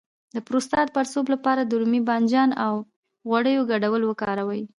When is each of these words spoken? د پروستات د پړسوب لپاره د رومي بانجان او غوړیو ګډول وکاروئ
د 0.35 0.37
پروستات 0.47 0.87
د 0.89 0.93
پړسوب 0.95 1.25
لپاره 1.33 1.61
د 1.63 1.71
رومي 1.81 2.01
بانجان 2.09 2.49
او 2.65 2.73
غوړیو 3.29 3.67
ګډول 3.71 4.01
وکاروئ 4.05 4.61